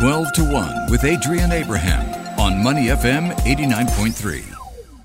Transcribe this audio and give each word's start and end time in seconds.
12 0.00 0.32
to 0.32 0.44
1 0.44 0.90
with 0.90 1.04
Adrian 1.04 1.52
Abraham 1.52 2.08
on 2.40 2.62
Money 2.62 2.86
FM 2.86 3.34
89.3. 3.44 4.49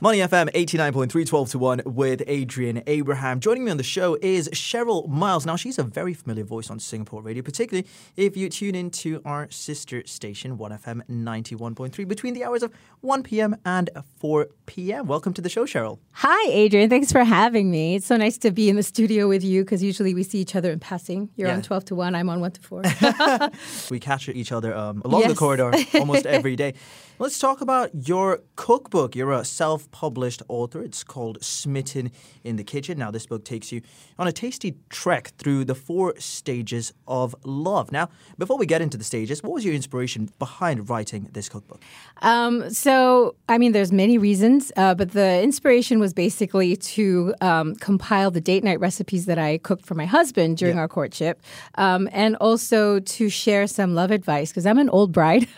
Money 0.05 0.19
FM 0.19 0.51
89.3, 0.51 1.25
12 1.25 1.49
to 1.49 1.57
1 1.57 1.81
with 1.83 2.21
Adrian 2.27 2.83
Abraham. 2.85 3.39
Joining 3.39 3.65
me 3.65 3.71
on 3.71 3.77
the 3.77 3.81
show 3.81 4.15
is 4.21 4.47
Cheryl 4.49 5.07
Miles. 5.07 5.47
Now, 5.47 5.55
she's 5.55 5.79
a 5.79 5.83
very 5.83 6.13
familiar 6.13 6.43
voice 6.43 6.69
on 6.69 6.79
Singapore 6.79 7.23
radio, 7.23 7.41
particularly 7.41 7.87
if 8.15 8.37
you 8.37 8.47
tune 8.47 8.75
in 8.75 8.91
to 8.91 9.19
our 9.25 9.49
sister 9.49 10.05
station, 10.05 10.59
1FM 10.59 11.01
91.3, 11.09 12.07
between 12.07 12.35
the 12.35 12.43
hours 12.43 12.61
of 12.61 12.71
1 13.01 13.23
p.m. 13.23 13.55
and 13.65 13.89
4 14.19 14.47
p.m. 14.67 15.07
Welcome 15.07 15.33
to 15.33 15.41
the 15.41 15.49
show, 15.49 15.65
Cheryl. 15.65 15.97
Hi, 16.11 16.51
Adrian. 16.51 16.87
Thanks 16.87 17.11
for 17.11 17.23
having 17.23 17.71
me. 17.71 17.95
It's 17.95 18.05
so 18.05 18.15
nice 18.15 18.37
to 18.37 18.51
be 18.51 18.69
in 18.69 18.75
the 18.75 18.83
studio 18.83 19.27
with 19.27 19.43
you 19.43 19.63
because 19.63 19.81
usually 19.81 20.13
we 20.13 20.21
see 20.21 20.37
each 20.37 20.55
other 20.55 20.69
in 20.69 20.79
passing. 20.79 21.31
You're 21.35 21.47
Yeah. 21.47 21.55
on 21.55 21.63
12 21.63 21.85
to 21.85 21.95
1, 21.95 22.13
I'm 22.13 22.29
on 22.29 22.41
1 22.41 22.51
to 22.51 22.61
4. 22.61 22.83
We 23.89 23.99
catch 23.99 24.29
each 24.29 24.51
other 24.51 24.75
um, 24.75 25.01
along 25.03 25.29
the 25.29 25.33
corridor 25.33 25.71
almost 25.95 26.27
every 26.27 26.55
day. 26.55 26.75
Let's 27.17 27.39
talk 27.39 27.61
about 27.61 27.91
your 28.09 28.41
cookbook. 28.57 29.15
You're 29.15 29.31
a 29.31 29.45
self 29.45 29.89
published 30.01 30.41
author. 30.49 30.81
It's 30.89 31.03
called 31.03 31.37
Smitten 31.41 32.11
in 32.43 32.55
the 32.57 32.63
Kitchen. 32.63 32.97
Now, 33.03 33.11
this 33.11 33.25
book 33.25 33.43
takes 33.45 33.71
you 33.71 33.79
on 34.19 34.27
a 34.27 34.31
tasty 34.31 34.75
trek 34.89 35.31
through 35.39 35.61
the 35.65 35.75
four 35.87 36.13
stages 36.19 36.91
of 37.07 37.33
love. 37.45 37.91
Now, 37.91 38.09
before 38.37 38.57
we 38.57 38.65
get 38.65 38.81
into 38.81 38.97
the 38.97 39.03
stages, 39.13 39.41
what 39.43 39.53
was 39.53 39.63
your 39.63 39.73
inspiration 39.73 40.29
behind 40.37 40.89
writing 40.89 41.29
this 41.31 41.47
cookbook? 41.47 41.81
Um, 42.21 42.69
so, 42.69 43.35
I 43.47 43.57
mean, 43.57 43.71
there's 43.71 43.91
many 43.93 44.17
reasons, 44.17 44.71
uh, 44.75 44.95
but 44.95 45.11
the 45.11 45.41
inspiration 45.41 45.99
was 45.99 46.13
basically 46.13 46.75
to 46.95 47.33
um, 47.39 47.75
compile 47.75 48.31
the 48.31 48.41
date 48.41 48.63
night 48.63 48.79
recipes 48.81 49.25
that 49.27 49.39
I 49.39 49.59
cooked 49.59 49.85
for 49.85 49.95
my 49.95 50.05
husband 50.17 50.57
during 50.57 50.75
Yeah. 50.75 50.81
our 50.81 50.87
courtship, 50.89 51.41
um, 51.75 52.09
and 52.11 52.35
also 52.47 52.99
to 52.99 53.29
share 53.29 53.65
some 53.67 53.95
love 53.95 54.11
advice 54.11 54.49
because 54.51 54.65
I'm 54.65 54.79
an 54.79 54.89
old 54.89 55.11
bride. 55.13 55.47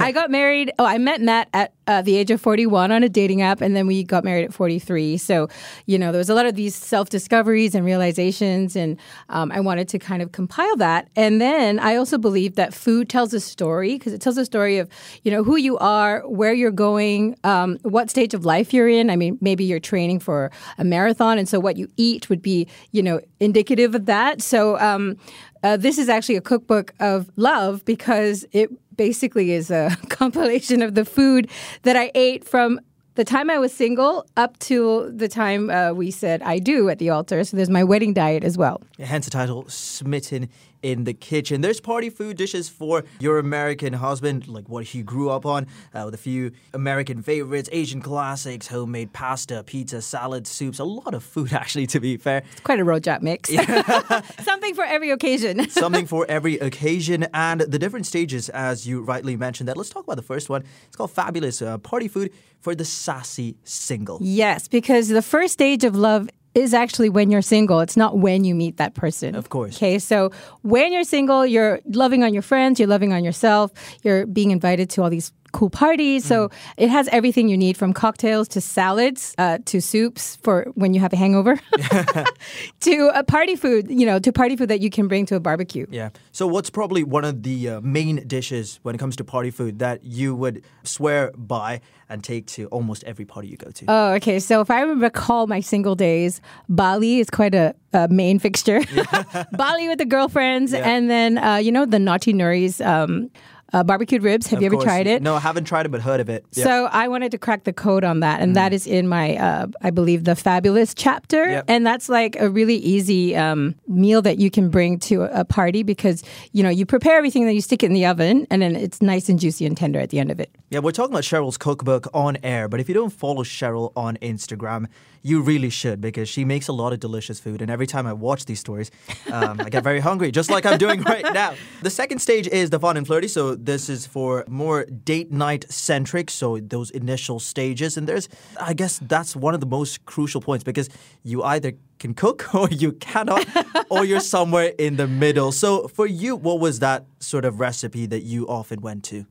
I 0.00 0.12
got 0.12 0.30
married. 0.30 0.72
Oh, 0.78 0.84
I 0.86 0.98
met 0.98 1.20
Matt 1.20 1.48
at 1.52 1.72
uh, 1.86 2.02
the 2.02 2.16
age 2.16 2.30
of 2.30 2.40
41 2.40 2.90
on 2.92 3.02
a 3.02 3.08
dating 3.08 3.42
app, 3.42 3.60
and 3.60 3.76
then 3.76 3.86
we 3.86 4.02
got 4.02 4.24
married 4.24 4.44
at 4.44 4.52
43. 4.52 5.16
So, 5.16 5.48
you 5.86 5.98
know, 5.98 6.12
there 6.12 6.18
was 6.18 6.30
a 6.30 6.34
lot 6.34 6.46
of 6.46 6.54
these 6.54 6.74
self 6.74 7.08
discoveries 7.08 7.74
and 7.74 7.84
realizations, 7.84 8.76
and 8.76 8.98
um, 9.28 9.52
I 9.52 9.60
wanted 9.60 9.88
to 9.88 9.98
kind 9.98 10.22
of 10.22 10.32
compile 10.32 10.76
that. 10.76 11.08
And 11.16 11.40
then 11.40 11.78
I 11.78 11.96
also 11.96 12.18
believe 12.18 12.56
that 12.56 12.74
food 12.74 13.08
tells 13.08 13.32
a 13.32 13.40
story 13.40 13.94
because 13.94 14.12
it 14.12 14.20
tells 14.20 14.36
a 14.38 14.44
story 14.44 14.78
of, 14.78 14.88
you 15.22 15.30
know, 15.30 15.42
who 15.42 15.56
you 15.56 15.78
are, 15.78 16.20
where 16.28 16.52
you're 16.52 16.70
going, 16.70 17.36
um, 17.44 17.78
what 17.82 18.10
stage 18.10 18.34
of 18.34 18.44
life 18.44 18.72
you're 18.72 18.88
in. 18.88 19.10
I 19.10 19.16
mean, 19.16 19.38
maybe 19.40 19.64
you're 19.64 19.80
training 19.80 20.20
for 20.20 20.50
a 20.78 20.84
marathon, 20.84 21.38
and 21.38 21.48
so 21.48 21.60
what 21.60 21.76
you 21.76 21.88
eat 21.96 22.28
would 22.28 22.42
be, 22.42 22.66
you 22.92 23.02
know, 23.02 23.20
indicative 23.40 23.94
of 23.94 24.06
that. 24.06 24.42
So, 24.42 24.78
um, 24.78 25.16
uh, 25.62 25.76
this 25.76 25.98
is 25.98 26.08
actually 26.08 26.36
a 26.36 26.40
cookbook 26.40 26.94
of 27.00 27.28
love 27.36 27.84
because 27.84 28.46
it 28.52 28.70
basically 28.96 29.52
is 29.52 29.70
a 29.70 29.96
compilation 30.08 30.82
of 30.82 30.94
the 30.94 31.04
food 31.04 31.48
that 31.82 31.96
I 31.96 32.10
ate 32.14 32.44
from 32.44 32.80
the 33.16 33.24
time 33.24 33.48
I 33.48 33.58
was 33.58 33.72
single 33.72 34.26
up 34.36 34.58
to 34.60 35.10
the 35.14 35.26
time 35.26 35.70
uh, 35.70 35.92
we 35.92 36.10
said 36.10 36.42
I 36.42 36.58
do 36.58 36.88
at 36.90 36.98
the 36.98 37.10
altar. 37.10 37.42
So 37.44 37.56
there's 37.56 37.70
my 37.70 37.82
wedding 37.82 38.12
diet 38.12 38.44
as 38.44 38.58
well. 38.58 38.82
Hence 38.98 39.24
the 39.24 39.30
title, 39.30 39.64
Smitten 39.68 40.48
in 40.86 41.02
the 41.02 41.12
Kitchen. 41.12 41.62
There's 41.62 41.80
party 41.80 42.10
food 42.10 42.36
dishes 42.36 42.68
for 42.68 43.02
your 43.18 43.40
American 43.40 43.92
husband, 43.92 44.46
like 44.46 44.68
what 44.68 44.84
he 44.84 45.02
grew 45.02 45.30
up 45.30 45.44
on, 45.44 45.66
uh, 45.92 46.02
with 46.04 46.14
a 46.14 46.16
few 46.18 46.52
American 46.72 47.22
favorites, 47.22 47.68
Asian 47.72 48.00
classics, 48.00 48.68
homemade 48.68 49.12
pasta, 49.12 49.64
pizza, 49.64 50.00
salad, 50.00 50.46
soups, 50.46 50.78
a 50.78 50.84
lot 50.84 51.12
of 51.12 51.24
food, 51.24 51.52
actually, 51.62 51.88
to 51.88 51.98
be 51.98 52.16
fair. 52.16 52.44
It's 52.52 52.60
quite 52.60 52.78
a 52.78 52.84
rojak 52.84 53.20
mix. 53.20 53.50
Something 54.44 54.76
for 54.76 54.84
every 54.84 55.10
occasion. 55.10 55.68
Something 55.70 56.06
for 56.06 56.24
every 56.28 56.56
occasion 56.58 57.26
and 57.34 57.62
the 57.62 57.80
different 57.80 58.06
stages, 58.06 58.48
as 58.50 58.86
you 58.86 59.02
rightly 59.02 59.36
mentioned. 59.36 59.68
That 59.68 59.76
let's 59.76 59.90
talk 59.90 60.04
about 60.04 60.16
the 60.16 60.22
first 60.22 60.48
one. 60.48 60.62
It's 60.86 60.94
called 60.94 61.10
Fabulous 61.10 61.62
uh, 61.62 61.78
Party 61.78 62.06
Food 62.06 62.32
for 62.60 62.76
the 62.76 62.84
Sassy 62.84 63.56
Single. 63.64 64.18
yes, 64.22 64.68
because 64.68 65.08
the 65.08 65.22
first 65.22 65.52
stage 65.52 65.82
of 65.82 65.96
love 65.96 66.28
is 66.56 66.72
actually 66.72 67.10
when 67.10 67.30
you're 67.30 67.42
single. 67.42 67.80
It's 67.80 67.98
not 67.98 68.18
when 68.18 68.42
you 68.42 68.54
meet 68.54 68.78
that 68.78 68.94
person. 68.94 69.34
Of 69.34 69.50
course. 69.50 69.76
Okay, 69.76 69.98
so 69.98 70.32
when 70.62 70.92
you're 70.92 71.04
single, 71.04 71.44
you're 71.44 71.80
loving 71.84 72.24
on 72.24 72.32
your 72.32 72.42
friends, 72.42 72.80
you're 72.80 72.88
loving 72.88 73.12
on 73.12 73.22
yourself, 73.22 73.72
you're 74.02 74.26
being 74.26 74.50
invited 74.50 74.88
to 74.90 75.02
all 75.02 75.10
these 75.10 75.32
cool 75.52 75.70
parties. 75.70 76.24
So 76.24 76.50
it 76.76 76.88
has 76.90 77.08
everything 77.08 77.48
you 77.48 77.56
need 77.56 77.76
from 77.76 77.92
cocktails 77.92 78.48
to 78.48 78.60
salads 78.60 79.34
uh, 79.38 79.58
to 79.66 79.80
soups 79.80 80.36
for 80.42 80.64
when 80.74 80.94
you 80.94 81.00
have 81.00 81.12
a 81.12 81.16
hangover 81.16 81.60
to 82.80 83.10
a 83.14 83.22
party 83.24 83.56
food, 83.56 83.90
you 83.90 84.06
know, 84.06 84.18
to 84.18 84.32
party 84.32 84.56
food 84.56 84.68
that 84.68 84.80
you 84.80 84.90
can 84.90 85.08
bring 85.08 85.26
to 85.26 85.36
a 85.36 85.40
barbecue. 85.40 85.86
Yeah. 85.90 86.10
So, 86.32 86.46
what's 86.46 86.70
probably 86.70 87.02
one 87.04 87.24
of 87.24 87.42
the 87.42 87.68
uh, 87.68 87.80
main 87.80 88.26
dishes 88.26 88.78
when 88.82 88.94
it 88.94 88.98
comes 88.98 89.16
to 89.16 89.24
party 89.24 89.50
food 89.50 89.78
that 89.78 90.04
you 90.04 90.34
would 90.34 90.64
swear 90.82 91.32
by 91.36 91.80
and 92.08 92.22
take 92.22 92.46
to 92.46 92.66
almost 92.66 93.02
every 93.04 93.24
party 93.24 93.48
you 93.48 93.56
go 93.56 93.70
to? 93.70 93.84
Oh, 93.88 94.12
okay. 94.14 94.38
So 94.38 94.60
if 94.60 94.70
I 94.70 94.82
recall 94.82 95.46
my 95.46 95.60
single 95.60 95.94
days, 95.96 96.40
Bali 96.68 97.18
is 97.18 97.28
quite 97.30 97.54
a, 97.54 97.74
a 97.92 98.06
main 98.08 98.38
fixture. 98.38 98.80
Bali 99.52 99.88
with 99.88 99.98
the 99.98 100.04
girlfriends, 100.04 100.72
Yeah. 100.72 100.88
and 100.88 101.10
then 101.10 101.38
uh, 101.38 101.56
you 101.56 101.72
know 101.72 101.84
the 101.84 101.98
Naughty 101.98 102.32
Nuri's 102.32 102.80
um, 102.80 103.30
uh, 103.72 103.82
barbecued 103.82 104.22
ribs. 104.22 104.46
Have 104.48 104.58
Of 104.58 104.62
you 104.62 104.66
ever 104.66 104.74
course. 104.76 104.84
tried 104.84 105.06
it? 105.06 105.22
No, 105.22 105.34
I 105.34 105.40
haven't 105.40 105.64
tried 105.64 105.86
it, 105.86 105.88
but 105.90 106.00
heard 106.00 106.20
of 106.20 106.28
it. 106.28 106.44
Yeah. 106.52 106.64
So 106.64 106.84
I 106.86 107.08
wanted 107.08 107.30
to 107.32 107.38
crack 107.38 107.64
the 107.64 107.72
code 107.72 108.04
on 108.04 108.20
that, 108.20 108.40
and 108.40 108.54
that 108.56 108.72
is 108.72 108.86
in 108.86 109.08
my, 109.08 109.36
uh, 109.36 109.66
I 109.82 109.90
believe, 109.90 110.24
the 110.24 110.36
fabulous 110.36 110.94
chapter, 110.94 111.44
Yep. 111.50 111.64
and 111.68 111.86
that's 111.86 112.08
like 112.08 112.36
a 112.40 112.48
really 112.48 112.76
easy 112.76 113.34
um, 113.36 113.74
meal 113.88 114.22
that 114.22 114.38
you 114.38 114.50
can 114.50 114.70
bring 114.70 114.98
to 115.00 115.22
a, 115.22 115.40
a 115.40 115.44
party 115.44 115.82
because 115.82 116.22
you 116.52 116.62
know 116.62 116.70
you 116.70 116.86
prepare 116.86 117.16
everything, 117.16 117.44
then 117.44 117.54
you 117.54 117.60
stick 117.60 117.82
it 117.82 117.86
in 117.86 117.92
the 117.92 118.06
oven, 118.06 118.46
and 118.50 118.62
then 118.62 118.76
it's 118.76 119.02
nice 119.02 119.28
and 119.28 119.40
juicy 119.40 119.66
and 119.66 119.76
tender 119.76 119.98
at 119.98 120.10
the 120.10 120.18
end 120.20 120.30
of 120.30 120.38
it. 120.40 120.50
Yeah, 120.70 120.78
we're 120.80 120.92
talking 120.92 121.12
about 121.12 121.24
Cheryl's 121.24 121.58
cookbook 121.58 122.06
on 122.14 122.38
air, 122.42 122.68
but 122.68 122.80
if 122.80 122.88
you 122.88 122.94
don't 122.94 123.12
follow 123.12 123.42
Cheryl 123.44 123.92
on 123.96 124.16
Instagram, 124.18 124.86
you 125.26 125.40
really 125.40 125.70
should 125.70 126.00
because 126.00 126.28
she 126.28 126.44
makes 126.44 126.68
a 126.68 126.72
lot 126.72 126.92
of 126.92 127.00
delicious 127.00 127.40
food. 127.40 127.60
And 127.60 127.68
every 127.68 127.88
time 127.88 128.06
I 128.06 128.12
watch 128.12 128.44
these 128.44 128.60
stories, 128.60 128.92
um, 129.32 129.60
I 129.60 129.68
get 129.68 129.82
very 129.82 129.98
hungry, 129.98 130.30
just 130.30 130.50
like 130.52 130.64
I'm 130.64 130.78
doing 130.78 131.02
right 131.02 131.24
now. 131.34 131.54
The 131.82 131.90
second 131.90 132.20
stage 132.20 132.46
is 132.46 132.70
the 132.70 132.78
fun 132.78 132.96
and 132.96 133.04
flirty. 133.04 133.26
So 133.26 133.56
this 133.56 133.88
is 133.88 134.06
for 134.06 134.44
more 134.46 134.84
date 134.84 135.32
night 135.32 135.64
centric. 135.68 136.30
So 136.30 136.58
those 136.58 136.92
initial 136.92 137.40
stages. 137.40 137.96
And 137.96 138.06
there's, 138.06 138.28
I 138.60 138.72
guess 138.72 139.00
that's 139.02 139.34
one 139.34 139.52
of 139.52 139.58
the 139.60 139.66
most 139.66 140.04
crucial 140.06 140.40
points 140.40 140.62
because 140.62 140.88
you 141.24 141.42
either 141.42 141.72
can 141.98 142.14
cook 142.14 142.54
or 142.54 142.68
you 142.70 142.92
cannot, 142.92 143.44
or 143.90 144.04
you're 144.04 144.20
somewhere 144.20 144.72
in 144.78 144.94
the 144.96 145.08
middle. 145.08 145.50
So 145.50 145.88
for 145.88 146.06
you, 146.06 146.36
what 146.36 146.60
was 146.60 146.78
that 146.78 147.04
sort 147.18 147.44
of 147.44 147.58
recipe 147.58 148.06
that 148.06 148.22
you 148.22 148.46
often 148.46 148.80
went 148.80 149.02
to? 149.04 149.26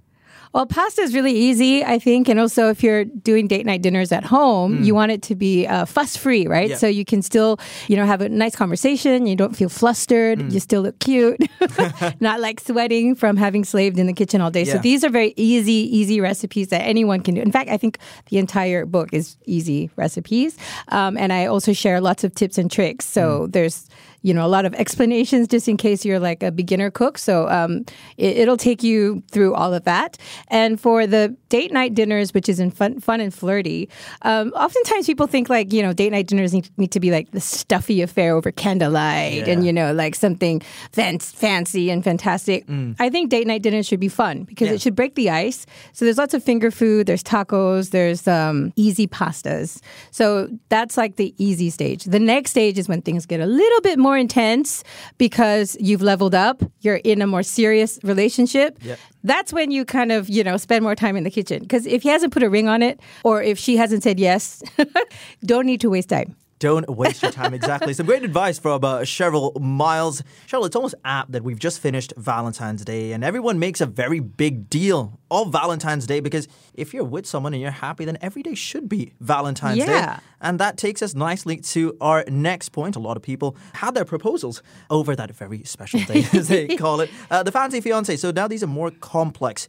Well, 0.53 0.66
pasta 0.66 1.01
is 1.01 1.13
really 1.13 1.33
easy, 1.33 1.83
I 1.83 2.00
think, 2.00 2.29
and 2.29 2.39
also 2.39 2.69
if 2.69 2.83
you're 2.83 3.06
doing 3.06 3.47
date 3.47 3.66
night 3.66 3.81
dinners 3.81 4.11
at 4.11 4.23
home, 4.23 4.83
you 4.83 4.95
want 4.95 5.11
it 5.11 5.22
to 5.23 5.35
be 5.35 5.67
uh, 5.67 5.85
fuss 5.85 6.16
free, 6.16 6.47
right? 6.47 6.69
Yeah. 6.69 6.78
So 6.78 6.88
you 6.88 7.06
can 7.06 7.22
still, 7.22 7.59
you 7.88 7.95
know, 7.97 8.06
have 8.06 8.22
a 8.22 8.29
nice 8.29 8.56
conversation. 8.56 9.25
You 9.28 9.35
don't 9.35 9.56
feel 9.56 9.69
flustered. 9.69 10.51
You 10.51 10.59
still 10.59 10.81
look 10.81 11.00
cute, 11.00 11.41
not 12.19 12.39
like 12.39 12.59
sweating 12.59 13.16
from 13.16 13.38
having 13.38 13.63
slaved 13.63 14.00
in 14.00 14.07
the 14.07 14.13
kitchen 14.13 14.41
all 14.41 14.51
day. 14.51 14.63
Yeah. 14.63 14.73
So 14.73 14.79
these 14.79 15.03
are 15.03 15.09
very 15.09 15.33
easy, 15.35 15.73
easy 15.73 16.22
recipes 16.22 16.69
that 16.69 16.81
anyone 16.81 17.22
can 17.22 17.35
do. 17.35 17.41
In 17.41 17.51
fact, 17.51 17.69
I 17.69 17.77
think 17.77 17.97
the 18.29 18.38
entire 18.38 18.85
book 18.85 19.09
is 19.12 19.38
easy 19.45 19.89
recipes, 19.95 20.57
um, 20.89 21.17
and 21.17 21.33
I 21.33 21.45
also 21.47 21.73
share 21.73 22.01
lots 22.01 22.23
of 22.23 22.33
tips 22.35 22.57
and 22.57 22.72
tricks. 22.72 23.06
So 23.06 23.47
there's 23.47 23.89
you 24.25 24.34
know, 24.34 24.46
a 24.46 24.52
lot 24.58 24.66
of 24.66 24.74
explanations 24.84 25.47
just 25.47 25.68
in 25.68 25.78
case 25.78 26.03
you're 26.03 26.19
like 26.30 26.41
a 26.41 26.52
beginner 26.52 26.90
cook. 26.90 27.16
So 27.19 27.47
um, 27.58 27.86
it, 28.18 28.38
it'll 28.41 28.58
take 28.58 28.81
you 28.81 29.22
through 29.31 29.53
all 29.53 29.72
of 29.74 29.84
that. 29.86 30.18
And 30.47 30.81
for 30.81 31.06
the 31.06 31.36
date 31.50 31.72
night 31.72 31.94
dinners, 31.94 32.34
which 32.34 32.50
is 32.50 32.59
in 32.59 32.72
fun, 32.72 33.00
fun 33.00 33.19
and 33.22 33.31
flirty, 33.31 33.88
um, 34.24 34.50
oftentimes 34.56 35.06
people 35.06 35.28
think 35.28 35.47
like, 35.47 35.72
you 35.72 35.84
know, 35.84 35.94
date 35.94 36.12
night 36.12 36.25
dinners 36.28 36.53
need, 36.53 36.68
need 36.78 36.91
to 36.91 37.00
be 37.00 37.12
like 37.12 37.30
the 37.31 37.40
stuffy 37.40 38.02
affair 38.02 38.36
over 38.36 38.52
candlelight 38.52 39.46
Yeah. 39.46 39.53
and, 39.53 39.66
you 39.66 39.72
know, 39.72 39.94
like 39.94 40.16
something 40.16 40.59
fan- 40.92 41.19
fancy 41.19 41.92
and 41.92 42.03
fantastic. 42.03 42.66
I 43.00 43.09
think 43.12 43.30
date 43.30 43.46
night 43.46 43.62
dinners 43.62 43.86
should 43.86 44.00
be 44.00 44.09
fun 44.09 44.44
because 44.44 44.69
Yeah. 44.69 44.74
it 44.74 44.81
should 44.81 44.95
break 44.95 45.13
the 45.13 45.30
ice. 45.30 45.68
So 45.94 46.04
there's 46.04 46.18
lots 46.18 46.33
of 46.33 46.44
finger 46.44 46.72
food, 46.72 47.06
there's 47.06 47.24
tacos, 47.24 47.92
there's 47.92 48.27
um, 48.27 48.74
easy 48.75 49.07
pastas. 49.07 49.81
So 50.10 50.50
that's 50.69 50.98
like 50.98 51.18
the 51.18 51.36
easy 51.38 51.69
stage. 51.69 52.06
The 52.06 52.19
next 52.19 52.50
stage 52.51 52.80
is 52.80 52.89
when 52.89 53.01
things 53.04 53.27
get 53.27 53.39
a 53.39 53.45
little 53.45 53.81
bit 53.81 54.00
more 54.00 54.14
intense 54.17 54.83
because 55.17 55.75
you've 55.79 56.01
leveled 56.01 56.35
up, 56.35 56.63
you're 56.81 56.97
in 56.97 57.21
a 57.21 57.27
more 57.27 57.44
serious 57.44 58.00
relationship. 58.03 58.77
Yep. 58.81 59.00
That's 59.23 59.53
when 59.53 59.71
you 59.71 59.85
kind 59.85 60.12
of, 60.12 60.29
you 60.29 60.44
know, 60.44 60.57
spend 60.57 60.83
more 60.83 60.95
time 60.95 61.15
in 61.15 61.23
the 61.23 61.31
kitchen. 61.31 61.59
Because 61.59 61.85
if 61.85 62.03
he 62.03 62.09
hasn't 62.09 62.33
put 62.33 62.44
a 62.44 62.50
ring 62.50 62.67
on 62.67 62.81
it 62.81 63.00
or 63.23 63.41
if 63.41 63.57
she 63.57 63.77
hasn't 63.77 64.03
said 64.03 64.19
yes, 64.19 64.63
don't 65.45 65.65
need 65.65 65.81
to 65.81 65.89
waste 65.89 66.09
time. 66.09 66.35
Don't 66.65 66.89
waste 66.89 67.21
your 67.21 67.31
time. 67.31 67.53
Exactly. 67.53 67.94
Some 67.94 68.07
great 68.07 68.23
advice 68.23 68.57
from 68.57 68.83
uh, 68.83 69.01
Cheryl 69.01 69.56
Miles. 69.62 70.23
Cheryl, 70.47 70.65
it's 70.65 70.75
almost 70.75 70.95
apt 71.06 71.31
that 71.33 71.44
we've 71.44 71.59
just 71.59 71.79
finished 71.79 72.12
Valentine's 72.17 72.83
Day, 72.83 73.12
and 73.12 73.23
everyone 73.23 73.59
makes 73.59 73.81
a 73.81 73.85
very 73.85 74.19
big 74.19 74.67
deal 74.67 75.19
of 75.29 75.51
Valentine's 75.51 76.07
Day 76.07 76.21
because 76.21 76.47
if 76.73 76.91
you're 76.91 77.03
with 77.03 77.27
someone 77.27 77.53
and 77.53 77.62
you're 77.62 77.69
happy, 77.69 78.03
then 78.03 78.17
every 78.19 78.41
day 78.41 78.56
should 78.56 78.89
be 78.89 79.13
Valentine's 79.19 79.77
Yeah. 79.77 80.15
Day. 80.15 80.21
And 80.41 80.57
that 80.59 80.77
takes 80.77 81.03
us 81.03 81.13
nicely 81.13 81.57
to 81.57 81.95
our 82.01 82.23
next 82.27 82.69
point. 82.69 82.95
A 82.95 83.00
lot 83.00 83.15
of 83.15 83.21
people 83.21 83.56
had 83.73 83.94
their 83.94 84.06
proposals 84.06 84.63
over 84.89 85.15
that 85.15 85.29
very 85.35 85.62
special 85.65 86.00
day, 86.00 86.25
as 86.33 86.47
they 86.47 86.75
call 86.77 87.00
it, 87.01 87.12
uh, 87.29 87.44
the 87.44 87.51
fancy 87.51 87.79
fiance. 87.79 88.15
So 88.17 88.31
now 88.31 88.47
these 88.47 88.63
are 88.63 88.67
more 88.81 88.89
complex 88.89 89.67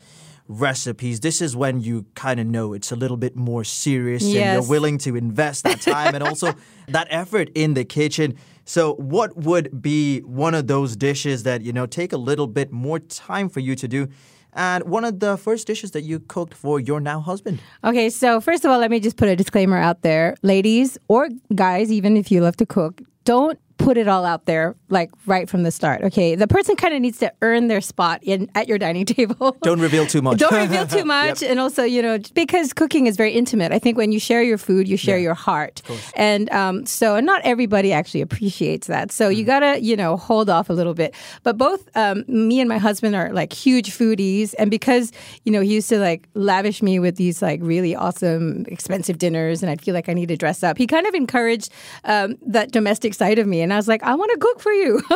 recipes. 0.49 1.21
This 1.21 1.41
is 1.41 1.57
when 1.57 1.81
you 1.81 2.07
kind 2.15 2.41
of 2.41 2.47
know 2.47 2.73
it's 2.73 2.93
a 2.93 2.97
little 2.97 3.17
bit 3.17 3.37
more 3.37 3.65
serious 3.65 4.23
and 4.25 4.35
you're 4.35 4.69
willing 4.69 4.99
to 4.99 5.17
invest 5.17 5.65
that 5.65 5.81
time 5.81 6.15
and 6.15 6.23
also 6.23 6.55
that 6.89 7.09
effort 7.11 7.51
in 7.55 7.75
the 7.75 7.85
kitchen. 7.85 8.37
So, 8.65 8.95
what 8.95 9.37
would 9.37 9.81
be 9.81 10.21
one 10.21 10.55
of 10.55 10.67
those 10.67 10.97
dishes 10.97 11.45
that, 11.45 11.63
you 11.63 11.73
know, 11.73 11.87
take 11.87 12.13
a 12.13 12.17
little 12.17 12.47
bit 12.47 12.73
more 12.73 12.99
time 12.99 13.49
for 13.49 13.61
you 13.61 13.75
to 13.77 13.87
do? 13.87 14.09
And 14.53 14.85
one 14.85 15.05
of 15.05 15.21
the 15.21 15.37
first 15.37 15.67
dishes 15.67 15.91
that 15.91 16.03
you 16.03 16.19
cooked 16.19 16.55
for 16.55 16.81
your 16.81 16.99
now 16.99 17.21
husband. 17.21 17.61
Okay, 17.85 18.09
so 18.09 18.41
first 18.41 18.65
of 18.65 18.71
all, 18.71 18.79
let 18.79 18.91
me 18.91 19.01
just 19.01 19.17
put 19.19 19.29
a 19.29 19.37
disclaimer 19.37 19.77
out 19.77 20.01
there. 20.01 20.35
Ladies 20.43 20.97
or 21.09 21.29
guys, 21.55 21.93
even 21.93 22.17
if 22.17 22.33
you 22.33 22.41
love 22.41 22.57
to 22.57 22.67
cook, 22.67 23.03
don't 23.25 23.59
put 23.87 23.97
it 23.97 24.09
all 24.09 24.25
out 24.25 24.47
there 24.47 24.75
like 24.89 25.11
right 25.27 25.49
from 25.49 25.63
the 25.63 25.71
start. 25.71 26.03
Okay, 26.03 26.35
the 26.35 26.49
person 26.49 26.75
kind 26.75 26.93
of 26.93 27.01
needs 27.01 27.19
to 27.19 27.33
earn 27.41 27.69
their 27.69 27.81
spot 27.81 28.19
in 28.25 28.51
at 28.57 28.67
your 28.67 28.79
dining 28.79 29.07
table. 29.17 29.57
Don't 29.63 29.81
reveal 29.81 30.07
too 30.07 30.21
much. 30.23 30.39
Don't 30.39 30.53
reveal 30.55 30.87
too 30.89 31.05
much, 31.19 31.41
and 31.43 31.61
also 31.61 31.85
you 31.85 32.03
know 32.03 32.19
because 32.35 32.73
cooking 32.73 33.07
is 33.07 33.17
very 33.17 33.33
intimate. 33.33 33.71
I 33.71 33.79
think 33.79 33.97
when 33.97 34.11
you 34.11 34.19
share 34.19 34.43
your 34.43 34.59
food, 34.59 34.89
you 34.89 34.97
share 34.97 35.19
Yeah, 35.19 35.29
your 35.29 35.35
heart, 35.35 35.83
and 36.17 36.51
um, 36.51 36.85
so 36.85 37.21
not 37.21 37.41
everybody 37.45 37.93
actually 37.93 38.23
appreciates 38.23 38.87
that. 38.89 39.13
So 39.13 39.31
Mm. 39.31 39.37
you 39.37 39.45
gotta 39.45 39.73
you 39.81 39.97
know 39.97 40.17
hold 40.17 40.51
off 40.51 40.69
a 40.69 40.73
little 40.73 40.95
bit. 40.95 41.15
But 41.45 41.57
both 41.57 41.83
um, 41.97 42.25
me 42.27 42.59
and 42.61 42.69
my 42.69 42.79
husband 42.79 43.15
are 43.15 43.31
like 43.33 43.53
huge 43.53 43.91
foodies, 43.91 44.53
and 44.59 44.69
because 44.69 45.13
you 45.45 45.53
know 45.53 45.61
he 45.61 45.75
used 45.75 45.89
to 45.91 45.99
like 46.01 46.29
lavish 46.35 46.83
me 46.83 46.99
with 46.99 47.15
these 47.23 47.41
like 47.41 47.61
really 47.63 47.95
awesome 47.95 48.65
expensive 48.67 49.19
dinners, 49.19 49.63
and 49.63 49.71
I'd 49.71 49.81
feel 49.81 49.95
like 49.95 50.09
I 50.09 50.15
need 50.15 50.29
to 50.35 50.37
dress 50.37 50.63
up. 50.65 50.77
He 50.77 50.87
kind 50.89 51.07
of 51.07 51.15
encouraged 51.15 51.71
um, 52.05 52.37
that 52.55 52.73
domestic 52.73 53.15
side 53.15 53.39
of 53.39 53.47
me, 53.47 53.61
and 53.63 53.73
I 53.77 53.79
was 53.79 53.89
like, 53.89 54.03
I 54.03 54.15
want 54.15 54.31
to 54.33 54.39
cook 54.39 54.61
for 54.61 54.73
you, 54.73 55.03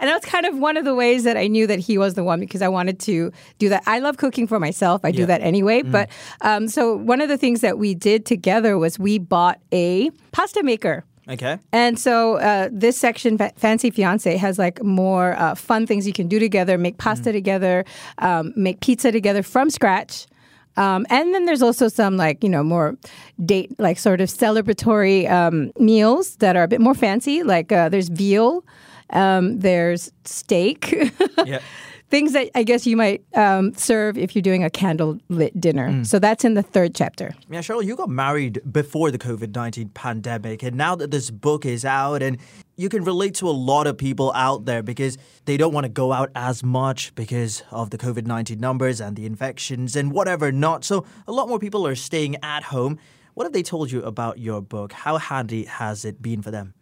and 0.00 0.08
that 0.08 0.14
was 0.14 0.24
kind 0.24 0.46
of 0.46 0.58
one 0.58 0.76
of 0.76 0.84
the 0.84 0.96
ways 0.96 1.22
that 1.22 1.36
I 1.36 1.46
knew 1.46 1.66
that 1.68 1.78
he 1.78 1.96
was 1.96 2.14
the 2.14 2.24
one 2.24 2.40
because 2.40 2.60
I 2.60 2.68
wanted 2.68 2.98
to 3.00 3.30
do 3.58 3.68
that. 3.68 3.84
I 3.86 4.00
love 4.00 4.16
cooking 4.16 4.48
for 4.48 4.58
myself. 4.58 5.04
I 5.04 5.12
do 5.12 5.26
that 5.26 5.40
anyway. 5.42 5.82
But 5.82 6.10
um, 6.40 6.66
so 6.66 6.96
one 6.96 7.20
of 7.20 7.28
the 7.28 7.38
things 7.38 7.60
that 7.60 7.78
we 7.78 7.94
did 7.94 8.26
together 8.26 8.76
was 8.78 8.98
we 8.98 9.18
bought 9.18 9.60
a 9.72 10.10
pasta 10.32 10.64
maker. 10.64 11.04
Okay. 11.28 11.58
And 11.72 11.98
so 11.98 12.36
uh, 12.36 12.68
this 12.72 12.96
section, 12.96 13.38
Fa- 13.38 13.52
Fancy 13.54 13.90
Fiance, 13.90 14.36
has 14.36 14.58
like 14.58 14.82
more 14.82 15.34
uh, 15.38 15.54
fun 15.54 15.86
things 15.86 16.04
you 16.04 16.12
can 16.12 16.26
do 16.26 16.40
together, 16.40 16.76
make 16.78 16.98
pasta 16.98 17.30
together, 17.30 17.84
um, 18.18 18.52
make 18.56 18.80
pizza 18.80 19.12
together 19.12 19.44
from 19.44 19.70
scratch. 19.70 20.26
Um, 20.76 21.06
and 21.10 21.34
then 21.34 21.46
there's 21.46 21.62
also 21.62 21.88
some 21.88 22.16
like, 22.16 22.42
you 22.42 22.48
know, 22.48 22.62
more 22.62 22.96
date, 23.44 23.78
like 23.78 23.98
sort 23.98 24.20
of 24.20 24.28
celebratory 24.28 25.30
um, 25.30 25.72
meals 25.78 26.36
that 26.36 26.56
are 26.56 26.62
a 26.62 26.68
bit 26.68 26.80
more 26.80 26.94
fancy. 26.94 27.42
Like 27.42 27.72
uh, 27.72 27.88
there's 27.88 28.08
veal, 28.08 28.64
um, 29.10 29.58
there's 29.60 30.12
steak. 30.24 30.94
Yeah. 31.46 31.60
Things 32.10 32.32
that 32.32 32.50
I 32.56 32.64
guess 32.64 32.88
you 32.88 32.96
might 32.96 33.22
um, 33.36 33.72
serve 33.74 34.18
if 34.18 34.34
you're 34.34 34.42
doing 34.42 34.64
a 34.64 34.68
candlelit 34.68 35.58
dinner. 35.60 36.04
So 36.04 36.18
that's 36.18 36.44
in 36.44 36.54
the 36.54 36.62
third 36.62 36.92
chapter. 36.92 37.32
Yeah, 37.48 37.60
Cheryl, 37.60 37.84
you 37.84 37.94
got 37.94 38.08
married 38.08 38.60
before 38.70 39.12
the 39.12 39.18
COVID 39.18 39.54
19 39.54 39.90
pandemic, 39.90 40.64
and 40.64 40.76
now 40.76 40.96
that 40.96 41.12
this 41.12 41.30
book 41.30 41.64
is 41.64 41.84
out, 41.84 42.20
and 42.20 42.36
you 42.80 42.88
can 42.88 43.04
relate 43.04 43.34
to 43.34 43.46
a 43.46 43.52
lot 43.52 43.86
of 43.86 43.98
people 43.98 44.32
out 44.34 44.64
there 44.64 44.82
because 44.82 45.18
they 45.44 45.58
don't 45.58 45.74
want 45.74 45.84
to 45.84 45.90
go 45.90 46.12
out 46.14 46.30
as 46.34 46.64
much 46.64 47.14
because 47.14 47.62
of 47.70 47.90
the 47.90 47.98
COVID 47.98 48.26
19 48.26 48.58
numbers 48.58 49.02
and 49.02 49.16
the 49.16 49.26
infections 49.26 49.96
and 49.96 50.12
whatever 50.12 50.50
not. 50.50 50.82
So, 50.82 51.04
a 51.26 51.32
lot 51.32 51.46
more 51.46 51.58
people 51.58 51.86
are 51.86 51.94
staying 51.94 52.36
at 52.42 52.62
home. 52.64 52.98
What 53.40 53.46
have 53.46 53.54
they 53.54 53.62
told 53.62 53.90
you 53.90 54.02
about 54.02 54.38
your 54.38 54.60
book? 54.60 54.92
How 54.92 55.16
handy 55.16 55.64
has 55.64 56.04
it 56.04 56.20
been 56.20 56.42
for 56.42 56.50
them? 56.50 56.74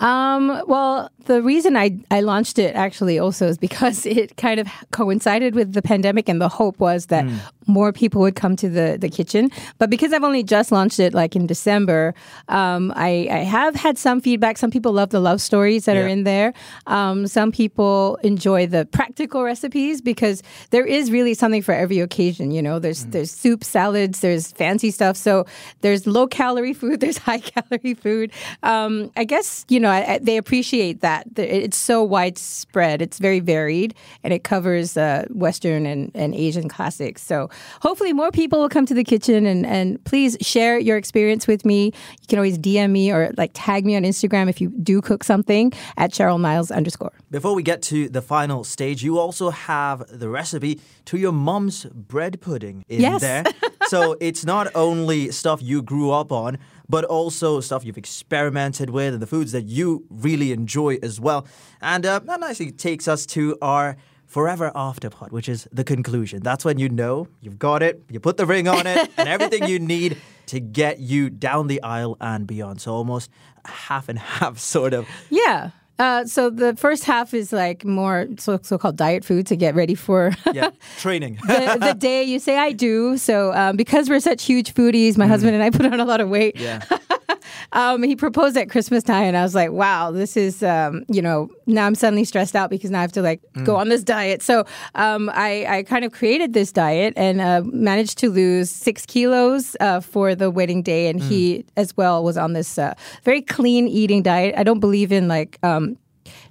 Um, 0.00 0.62
well, 0.66 1.10
the 1.26 1.42
reason 1.42 1.76
I, 1.76 1.98
I 2.10 2.20
launched 2.20 2.58
it 2.58 2.74
actually 2.74 3.18
also 3.18 3.48
is 3.48 3.58
because 3.58 4.06
it 4.20 4.34
kind 4.38 4.58
of 4.58 4.66
coincided 4.92 5.54
with 5.54 5.74
the 5.74 5.82
pandemic, 5.82 6.30
and 6.30 6.40
the 6.40 6.48
hope 6.48 6.80
was 6.80 7.06
that 7.06 7.26
more 7.66 7.92
people 7.92 8.22
would 8.22 8.34
come 8.34 8.56
to 8.56 8.70
the, 8.70 8.96
the 8.98 9.10
kitchen. 9.10 9.50
But 9.76 9.90
because 9.90 10.14
I've 10.14 10.24
only 10.24 10.42
just 10.42 10.72
launched 10.72 11.00
it 11.00 11.12
like 11.12 11.36
in 11.36 11.46
December, 11.46 12.14
um, 12.48 12.94
I, 12.96 13.28
I 13.30 13.38
have 13.38 13.74
had 13.74 13.98
some 13.98 14.22
feedback. 14.22 14.56
Some 14.56 14.70
people 14.70 14.92
love 14.92 15.10
the 15.10 15.20
love 15.20 15.42
stories 15.42 15.84
that 15.84 15.98
are 15.98 16.06
in 16.06 16.24
there. 16.24 16.54
Um, 16.86 17.26
some 17.26 17.52
people 17.52 18.18
enjoy 18.22 18.66
the 18.66 18.86
practical 18.86 19.42
recipes 19.42 20.00
because 20.00 20.42
there 20.70 20.86
is 20.86 21.10
really 21.10 21.34
something 21.34 21.60
for 21.60 21.74
every 21.74 22.00
occasion. 22.00 22.52
You 22.52 22.62
know, 22.62 22.78
there's 22.78 23.04
there's 23.06 23.30
soup, 23.30 23.64
salads, 23.64 24.20
there's 24.20 24.52
fancy 24.52 24.90
stuff. 24.90 25.16
So 25.16 25.44
there's 25.82 26.05
low 26.06 26.26
calorie 26.26 26.72
food, 26.72 27.00
there's 27.00 27.18
high 27.18 27.40
calorie 27.40 27.94
food. 27.94 28.32
Um, 28.62 29.10
I 29.16 29.24
guess 29.24 29.64
you 29.68 29.80
know 29.80 29.90
I, 29.90 30.14
I, 30.14 30.18
they 30.18 30.36
appreciate 30.36 31.00
that. 31.00 31.26
It's 31.36 31.76
so 31.76 32.02
widespread. 32.02 33.02
It's 33.02 33.18
very 33.18 33.40
varied, 33.40 33.94
and 34.22 34.32
it 34.32 34.44
covers 34.44 34.96
uh, 34.96 35.26
Western 35.30 35.86
and, 35.86 36.10
and 36.14 36.34
Asian 36.34 36.68
classics. 36.68 37.22
So 37.22 37.50
hopefully 37.80 38.12
more 38.12 38.30
people 38.30 38.60
will 38.60 38.68
come 38.68 38.86
to 38.86 38.94
the 38.94 39.04
kitchen 39.04 39.46
and 39.46 39.66
and 39.66 40.02
please 40.04 40.36
share 40.40 40.78
your 40.78 40.96
experience 40.96 41.46
with 41.46 41.64
me. 41.64 41.86
You 41.86 42.26
can 42.28 42.38
always 42.38 42.58
DM 42.58 42.90
me 42.90 43.12
or 43.12 43.32
like 43.36 43.50
tag 43.54 43.84
me 43.84 43.96
on 43.96 44.02
Instagram 44.02 44.48
if 44.48 44.60
you 44.60 44.68
do 44.82 45.00
cook 45.00 45.24
something 45.24 45.72
at 45.96 46.12
Cheryl 46.12 46.40
Miles 46.40 46.70
underscore. 46.70 47.12
Before 47.36 47.54
we 47.54 47.62
get 47.62 47.82
to 47.92 48.08
the 48.08 48.22
final 48.22 48.64
stage, 48.64 49.04
you 49.04 49.18
also 49.18 49.50
have 49.50 50.02
the 50.08 50.28
recipe 50.30 50.80
to 51.04 51.18
your 51.18 51.32
mom's 51.32 51.84
bread 51.84 52.40
pudding 52.40 52.82
in 52.88 53.02
Yes. 53.02 53.20
there. 53.20 53.44
so 53.88 54.16
it's 54.22 54.46
not 54.46 54.66
only 54.74 55.30
stuff 55.30 55.60
you 55.62 55.82
grew 55.82 56.10
up 56.12 56.32
on, 56.32 56.56
but 56.88 57.04
also 57.04 57.60
stuff 57.60 57.84
you've 57.84 57.98
experimented 57.98 58.88
with 58.88 59.12
and 59.12 59.20
the 59.20 59.26
foods 59.26 59.52
that 59.52 59.66
you 59.66 60.06
really 60.08 60.50
enjoy 60.52 60.96
as 61.02 61.20
well. 61.20 61.46
And 61.82 62.06
uh, 62.06 62.20
that 62.20 62.40
nicely 62.40 62.72
takes 62.72 63.06
us 63.06 63.26
to 63.26 63.58
our 63.60 63.96
forever 64.24 64.72
after 64.74 65.10
part, 65.10 65.30
which 65.30 65.48
is 65.54 65.68
the 65.70 65.84
conclusion. 65.84 66.40
That's 66.42 66.64
when 66.64 66.78
you 66.78 66.88
know 66.88 67.28
you've 67.42 67.58
got 67.58 67.82
it, 67.82 68.02
you 68.10 68.18
put 68.18 68.38
the 68.38 68.46
ring 68.46 68.66
on 68.66 68.86
it, 68.86 69.10
and 69.18 69.28
everything 69.28 69.68
you 69.68 69.78
need 69.94 70.16
to 70.46 70.58
get 70.58 71.00
you 71.00 71.28
down 71.28 71.66
the 71.66 71.82
aisle 71.82 72.16
and 72.18 72.46
beyond. 72.46 72.80
So 72.80 72.92
almost 72.92 73.28
half 73.66 74.08
and 74.08 74.18
half, 74.18 74.58
sort 74.58 74.94
of. 74.94 75.06
Yeah. 75.28 75.70
Uh, 75.98 76.24
so 76.26 76.50
the 76.50 76.76
first 76.76 77.04
half 77.04 77.32
is 77.32 77.52
like 77.52 77.84
more 77.84 78.26
so, 78.38 78.58
so-called 78.62 78.96
diet 78.96 79.24
food 79.24 79.46
to 79.46 79.56
get 79.56 79.74
ready 79.74 79.94
for 79.94 80.32
Yeah, 80.52 80.70
training. 80.98 81.38
the, 81.46 81.78
the 81.80 81.94
day 81.94 82.22
you 82.22 82.38
say 82.38 82.58
I 82.58 82.72
do. 82.72 83.16
So 83.16 83.52
um, 83.54 83.76
because 83.76 84.08
we're 84.10 84.20
such 84.20 84.44
huge 84.44 84.74
foodies, 84.74 85.16
my 85.16 85.26
husband 85.26 85.54
and 85.54 85.62
I 85.64 85.70
put 85.70 85.86
on 85.86 85.98
a 86.00 86.04
lot 86.04 86.20
of 86.20 86.28
weight. 86.28 86.56
yeah. 86.58 86.82
Um, 87.72 88.02
he 88.02 88.16
proposed 88.16 88.56
at 88.56 88.70
Christmas 88.70 89.02
time, 89.02 89.24
and 89.24 89.36
I 89.36 89.42
was 89.42 89.54
like, 89.54 89.70
"Wow, 89.72 90.10
this 90.10 90.36
is 90.36 90.62
um, 90.62 91.04
you 91.08 91.22
know." 91.22 91.48
Now 91.66 91.86
I'm 91.86 91.94
suddenly 91.96 92.24
stressed 92.24 92.54
out 92.54 92.70
because 92.70 92.90
now 92.90 92.98
I 92.98 93.02
have 93.02 93.12
to 93.12 93.22
like 93.22 93.40
go 93.64 93.74
on 93.76 93.88
this 93.88 94.04
diet. 94.04 94.40
So 94.42 94.64
um, 94.94 95.28
I, 95.34 95.66
I 95.68 95.82
kind 95.82 96.04
of 96.04 96.12
created 96.12 96.52
this 96.52 96.70
diet 96.70 97.12
and 97.16 97.40
uh, 97.40 97.62
managed 97.64 98.18
to 98.18 98.30
lose 98.30 98.70
six 98.70 99.04
kilos 99.04 99.74
uh, 99.80 100.00
for 100.00 100.34
the 100.36 100.48
wedding 100.50 100.82
day, 100.82 101.08
and 101.08 101.20
he 101.20 101.64
as 101.76 101.96
well 101.96 102.22
was 102.22 102.36
on 102.36 102.52
this 102.52 102.78
uh, 102.78 102.94
very 103.24 103.42
clean 103.42 103.88
eating 103.88 104.22
diet. 104.22 104.54
I 104.56 104.62
don't 104.62 104.80
believe 104.80 105.10
in 105.10 105.26
like 105.26 105.58
um, 105.64 105.96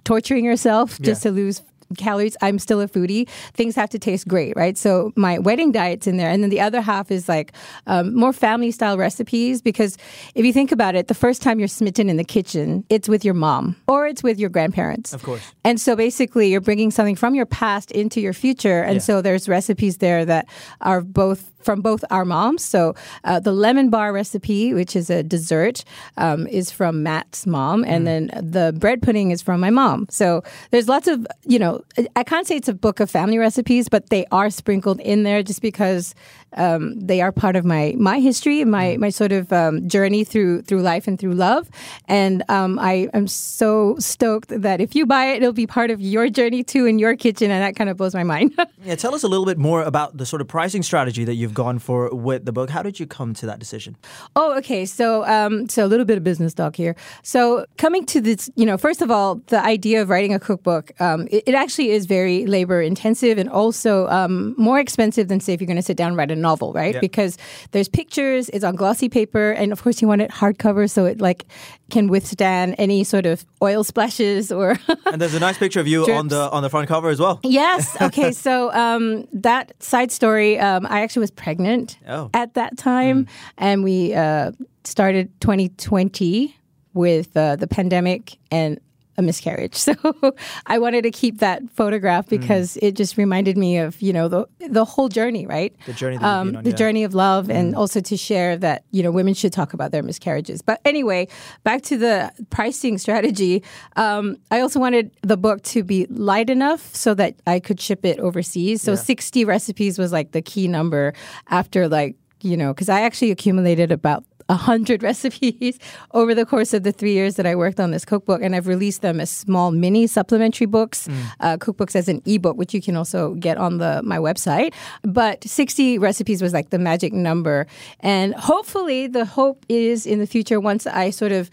torturing 0.03 0.43
yourself 0.45 0.99
just 1.01 1.23
Yeah. 1.23 1.31
to 1.31 1.35
lose 1.35 1.61
calories. 1.97 2.35
I'm 2.41 2.59
still 2.59 2.81
a 2.81 2.87
foodie. 2.87 3.27
Things 3.53 3.75
have 3.75 3.89
to 3.91 3.99
taste 3.99 4.27
great, 4.27 4.55
right? 4.55 4.77
So 4.77 5.11
my 5.15 5.39
wedding 5.39 5.71
diet's 5.71 6.07
in 6.07 6.17
there, 6.17 6.29
and 6.29 6.43
then 6.43 6.49
the 6.49 6.61
other 6.61 6.81
half 6.81 7.11
is 7.11 7.27
like 7.29 7.53
um, 7.87 8.15
more 8.15 8.33
family 8.33 8.71
style 8.71 8.97
recipes. 8.97 9.61
Because 9.61 9.97
if 10.35 10.45
you 10.45 10.53
think 10.53 10.71
about 10.71 10.95
it, 10.95 11.07
the 11.07 11.13
first 11.13 11.41
time 11.41 11.59
you're 11.59 11.67
smitten 11.67 12.09
in 12.09 12.17
the 12.17 12.23
kitchen, 12.23 12.85
it's 12.89 13.07
with 13.09 13.23
your 13.23 13.33
mom 13.33 13.75
or 13.87 14.07
it's 14.07 14.23
with 14.23 14.39
your 14.39 14.49
grandparents. 14.49 15.13
Of 15.13 15.23
course. 15.23 15.41
And 15.63 15.79
so 15.79 15.95
basically, 15.95 16.49
you're 16.51 16.61
bringing 16.61 16.91
something 16.91 17.15
from 17.15 17.35
your 17.35 17.45
past 17.45 17.91
into 17.91 18.19
your 18.21 18.33
future, 18.33 18.81
and 18.81 18.95
Yeah. 18.95 18.99
so 19.01 19.21
there's 19.21 19.47
recipes 19.49 19.97
there 19.97 20.25
that 20.25 20.47
are 20.81 21.01
both 21.01 21.51
from 21.65 21.81
both 21.81 22.05
our 22.11 22.23
moms. 22.23 22.63
So 22.63 22.95
uh, 23.23 23.39
the 23.39 23.51
lemon 23.51 23.89
bar 23.89 24.13
recipe, 24.13 24.73
which 24.73 24.95
is 24.95 25.09
a 25.09 25.23
dessert, 25.23 25.83
um, 26.17 26.47
is 26.47 26.71
from 26.71 27.03
Matt's 27.03 27.45
mom, 27.45 27.83
and 27.83 28.05
then 28.05 28.31
the 28.41 28.73
bread 28.77 29.01
pudding 29.01 29.31
is 29.31 29.41
from 29.41 29.59
my 29.59 29.71
mom. 29.71 30.07
So 30.09 30.43
there's 30.71 30.87
lots 30.87 31.07
of 31.07 31.25
you 31.45 31.59
know 31.59 31.83
I 32.15 32.23
can't 32.23 32.47
say 32.47 32.55
it's 32.55 32.69
a 32.69 32.73
book 32.73 32.99
of 32.99 33.09
family 33.09 33.37
recipes, 33.37 33.89
but 33.89 34.09
they 34.09 34.25
are 34.31 34.49
sprinkled 34.49 34.99
in 35.01 35.23
there 35.23 35.41
just 35.43 35.61
because 35.61 36.13
um, 36.57 36.99
they 36.99 37.21
are 37.21 37.31
part 37.31 37.55
of 37.55 37.65
my 37.65 37.93
my 37.97 38.19
history 38.19 38.61
and 38.61 38.71
my 38.71 38.97
my 38.97 39.09
sort 39.09 39.31
of 39.31 39.51
um, 39.51 39.87
journey 39.87 40.23
through 40.23 40.61
through 40.61 40.81
life 40.81 41.07
and 41.07 41.19
through 41.19 41.33
love. 41.33 41.69
And 42.07 42.43
um, 42.49 42.79
I 42.79 43.09
am 43.13 43.27
so 43.27 43.95
stoked 43.99 44.49
that 44.49 44.79
if 44.81 44.95
you 44.95 45.05
buy 45.05 45.25
it, 45.25 45.37
it'll 45.37 45.53
be 45.53 45.67
part 45.67 45.91
of 45.91 45.99
your 45.99 46.29
journey 46.29 46.63
too 46.63 46.85
in 46.85 46.99
your 46.99 47.15
kitchen, 47.15 47.51
and 47.51 47.61
that 47.63 47.75
kind 47.75 47.89
of 47.89 47.97
blows 47.97 48.13
my 48.13 48.23
mind. 48.23 48.53
yeah, 48.83 48.95
tell 48.95 49.15
us 49.15 49.23
a 49.23 49.27
little 49.27 49.45
bit 49.45 49.57
more 49.57 49.81
about 49.83 50.17
the 50.17 50.25
sort 50.25 50.41
of 50.41 50.47
pricing 50.47 50.83
strategy 50.83 51.25
that 51.25 51.35
you've 51.35 51.53
gone 51.55 51.79
for 51.79 52.13
with 52.13 52.45
the 52.45 52.51
book. 52.51 52.69
How 52.69 52.83
did 52.83 52.99
you 52.99 53.07
come 53.07 53.33
to 53.35 53.47
that 53.47 53.57
decision? 53.57 53.97
Oh, 54.35 54.55
okay. 54.59 54.85
So, 54.85 55.25
um, 55.25 55.67
so 55.67 55.83
a 55.83 55.87
little 55.87 56.05
bit 56.05 56.17
of 56.17 56.23
business 56.23 56.53
talk 56.53 56.75
here. 56.75 56.95
So, 57.23 57.65
coming 57.77 58.05
to 58.07 58.21
this, 58.21 58.51
you 58.55 58.67
know, 58.67 58.77
first 58.77 59.01
of 59.01 59.09
all, 59.09 59.41
the 59.47 59.63
idea 59.63 60.03
of 60.03 60.09
writing 60.09 60.35
a 60.35 60.39
cookbook, 60.39 60.91
um, 61.01 61.27
it, 61.31 61.43
it, 61.47 61.55
actually 61.55 61.89
is 61.91 62.05
very 62.05 62.45
labor 62.45 62.81
intensive 62.81 63.37
and 63.37 63.49
also 63.49 64.07
um, 64.09 64.53
more 64.57 64.77
expensive 64.77 65.29
than 65.29 65.39
say 65.39 65.53
if 65.53 65.61
you're 65.61 65.67
going 65.67 65.77
to 65.77 65.81
sit 65.81 65.97
down 65.97 66.09
and 66.09 66.17
write 66.17 66.31
a 66.31 66.35
novel, 66.35 66.73
right? 66.73 66.95
Yeah. 66.95 66.99
Because 66.99 67.37
there's 67.71 67.87
pictures, 67.87 68.49
it's 68.49 68.65
on 68.65 68.75
glossy 68.75 69.09
paper, 69.09 69.51
and 69.51 69.71
of 69.71 69.81
course 69.81 70.01
you 70.01 70.07
want 70.07 70.21
it 70.21 70.29
hardcover 70.29 70.89
so 70.91 71.05
it 71.05 71.21
like 71.21 71.45
can 71.89 72.07
withstand 72.07 72.75
any 72.77 73.03
sort 73.03 73.25
of 73.25 73.45
oil 73.61 73.83
splashes 73.83 74.51
or. 74.51 74.77
and 75.05 75.21
there's 75.21 75.33
a 75.33 75.39
nice 75.39 75.57
picture 75.57 75.79
of 75.79 75.87
you 75.87 76.05
on 76.11 76.27
the 76.27 76.49
on 76.51 76.61
the 76.61 76.69
front 76.69 76.87
cover 76.87 77.09
as 77.09 77.19
well. 77.19 77.39
Yes. 77.43 77.99
Okay. 78.01 78.31
so 78.45 78.73
um, 78.73 79.27
that 79.31 79.71
side 79.81 80.11
story, 80.11 80.59
um, 80.59 80.85
I 80.89 81.01
actually 81.01 81.21
was 81.21 81.31
pregnant 81.45 81.99
oh. 82.09 82.31
at 82.33 82.55
that 82.55 82.75
time, 82.75 83.25
mm. 83.25 83.29
and 83.59 83.83
we 83.83 84.15
uh, 84.15 84.51
started 84.83 85.29
2020 85.41 86.55
with 86.95 87.37
uh, 87.37 87.55
the 87.55 87.67
pandemic 87.67 88.39
and 88.49 88.79
a 89.17 89.21
miscarriage. 89.21 89.85
So 89.95 90.35
I 90.65 90.79
wanted 90.79 91.03
to 91.03 91.11
keep 91.11 91.39
that 91.39 91.69
photograph 91.69 92.25
hmm. 92.25 92.37
because 92.37 92.73
mm. 92.73 92.87
it 92.87 92.95
just 92.95 93.17
reminded 93.17 93.55
me 93.55 93.77
of 93.77 94.01
you 94.01 94.11
know 94.11 94.27
the 94.27 94.47
the 94.67 94.83
whole 94.83 95.09
journey, 95.09 95.45
right? 95.45 95.75
The 95.85 95.93
journey, 95.93 96.17
um, 96.17 96.55
on, 96.55 96.63
the 96.63 96.71
yeah. 96.71 96.75
journey 96.75 97.03
of 97.03 97.13
love, 97.13 97.47
mm. 97.47 97.53
and 97.53 97.75
also 97.75 97.99
to 98.01 98.17
share 98.17 98.57
that 98.57 98.83
you 98.91 99.03
know 99.03 99.11
women 99.11 99.35
should 99.35 99.53
talk 99.53 99.73
about 99.73 99.91
their 99.91 100.01
miscarriages. 100.01 100.61
But 100.63 100.81
anyway, 100.85 101.27
back 101.63 101.83
to 101.83 101.97
the 101.97 102.31
pricing 102.49 102.97
strategy. 102.97 103.63
Um, 103.95 104.37
I 104.49 104.61
also 104.61 104.79
wanted 104.79 105.11
the 105.21 105.37
book 105.37 105.61
to 105.63 105.83
be 105.83 106.07
light 106.07 106.49
enough 106.49 106.95
so 106.95 107.13
that 107.13 107.35
I 107.45 107.59
could 107.59 107.79
ship 107.79 108.05
it 108.05 108.19
overseas. 108.19 108.81
So 108.81 108.91
yeah. 108.91 108.97
sixty 108.97 109.45
recipes 109.45 109.99
was 109.99 110.11
like 110.11 110.31
the 110.31 110.41
key 110.41 110.67
number 110.67 111.13
after 111.49 111.87
like 111.87 112.15
you 112.41 112.57
know 112.57 112.73
because 112.73 112.89
I 112.89 113.01
actually 113.01 113.31
accumulated 113.31 113.91
about 113.91 114.23
100 114.47 115.03
recipes 115.09 115.79
over 116.13 116.35
the 116.35 116.45
course 116.45 116.73
of 116.73 116.83
the 116.83 116.91
three 116.91 117.13
years 117.13 117.35
that 117.35 117.45
I 117.45 117.55
worked 117.55 117.79
on 117.79 117.91
this 117.91 118.05
cookbook. 118.05 118.41
And 118.41 118.55
I've 118.55 118.67
released 118.67 119.01
them 119.01 119.19
as 119.19 119.29
small 119.29 119.71
mini 119.71 120.07
supplementary 120.07 120.67
books, 120.67 121.07
mm. 121.07 121.15
uh, 121.39 121.57
cookbooks 121.57 121.95
as 121.95 122.07
an 122.07 122.21
ebook, 122.25 122.57
which 122.57 122.73
you 122.73 122.81
can 122.81 122.95
also 122.95 123.35
get 123.35 123.57
on 123.57 123.77
the 123.77 124.01
my 124.03 124.17
website. 124.17 124.73
But 125.03 125.43
60 125.43 125.97
recipes 125.99 126.41
was 126.41 126.53
like 126.53 126.69
the 126.69 126.79
magic 126.79 127.13
number. 127.13 127.67
And 127.99 128.35
hopefully, 128.35 129.07
the 129.07 129.25
hope 129.25 129.65
is 129.69 130.05
in 130.05 130.19
the 130.19 130.27
future, 130.27 130.59
once 130.59 130.87
I 130.87 131.09
sort 131.09 131.31
of 131.31 131.49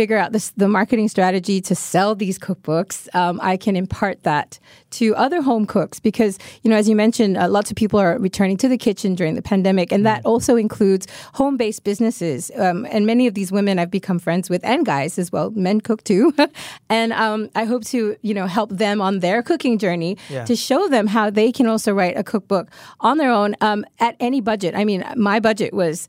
figure 0.00 0.16
out 0.16 0.32
this, 0.32 0.48
the 0.56 0.66
marketing 0.66 1.08
strategy 1.08 1.60
to 1.60 1.74
sell 1.74 2.14
these 2.14 2.38
cookbooks, 2.38 3.14
um, 3.14 3.38
I 3.42 3.58
can 3.58 3.76
impart 3.76 4.22
that 4.22 4.58
to 4.92 5.14
other 5.14 5.42
home 5.42 5.66
cooks 5.66 6.00
because, 6.00 6.38
you 6.62 6.70
know, 6.70 6.76
as 6.76 6.88
you 6.88 6.96
mentioned, 6.96 7.36
uh, 7.36 7.50
lots 7.50 7.70
of 7.70 7.76
people 7.76 8.00
are 8.00 8.18
returning 8.18 8.56
to 8.56 8.68
the 8.68 8.78
kitchen 8.78 9.14
during 9.14 9.34
the 9.34 9.42
pandemic, 9.42 9.92
and 9.92 10.06
that 10.06 10.22
mm. 10.22 10.30
also 10.30 10.56
includes 10.56 11.06
home 11.34 11.58
based 11.58 11.84
businesses. 11.84 12.50
Um, 12.56 12.86
and 12.90 13.04
many 13.04 13.26
of 13.26 13.34
these 13.34 13.52
women 13.52 13.78
I've 13.78 13.90
become 13.90 14.18
friends 14.18 14.48
with, 14.48 14.64
and 14.64 14.86
guys 14.86 15.18
as 15.18 15.30
well, 15.30 15.50
men 15.50 15.82
cook 15.82 16.02
too. 16.02 16.32
and 16.88 17.12
um, 17.12 17.50
I 17.54 17.64
hope 17.64 17.84
to, 17.92 18.16
you 18.22 18.32
know, 18.32 18.46
help 18.46 18.70
them 18.70 19.02
on 19.02 19.18
their 19.18 19.42
cooking 19.42 19.76
journey 19.76 20.16
yeah. 20.30 20.46
to 20.46 20.56
show 20.56 20.88
them 20.88 21.08
how 21.08 21.28
they 21.28 21.52
can 21.52 21.66
also 21.66 21.92
write 21.92 22.16
a 22.16 22.24
cookbook 22.24 22.70
on 23.00 23.18
their 23.18 23.30
own 23.30 23.54
um, 23.60 23.84
at 23.98 24.16
any 24.18 24.40
budget. 24.40 24.74
I 24.74 24.86
mean, 24.86 25.04
my 25.14 25.40
budget 25.40 25.74
was 25.74 26.08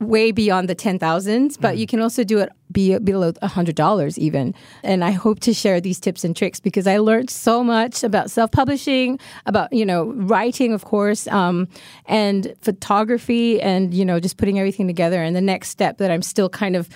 way 0.00 0.30
beyond 0.30 0.68
the 0.68 0.76
10,000s, 0.76 1.60
but 1.60 1.74
mm. 1.74 1.78
you 1.78 1.86
can 1.86 2.00
also 2.00 2.22
do 2.24 2.38
it 2.38 2.50
be 2.70 2.98
below 2.98 3.32
$100 3.32 4.18
even. 4.18 4.54
And 4.82 5.04
I 5.04 5.10
hope 5.10 5.40
to 5.40 5.54
share 5.54 5.80
these 5.80 5.98
tips 5.98 6.22
and 6.22 6.36
tricks 6.36 6.60
because 6.60 6.86
I 6.86 6.98
learned 6.98 7.30
so 7.30 7.64
much 7.64 8.04
about 8.04 8.30
self-publishing, 8.30 9.18
about, 9.46 9.72
you 9.72 9.84
know, 9.84 10.12
writing, 10.12 10.72
of 10.72 10.84
course, 10.84 11.26
um, 11.28 11.68
and 12.06 12.54
photography 12.60 13.60
and, 13.60 13.92
you 13.92 14.04
know, 14.04 14.20
just 14.20 14.36
putting 14.36 14.58
everything 14.58 14.86
together. 14.86 15.22
And 15.22 15.34
the 15.34 15.40
next 15.40 15.70
step 15.70 15.98
that 15.98 16.10
I'm 16.10 16.22
still 16.22 16.48
kind 16.48 16.76
of 16.76 16.88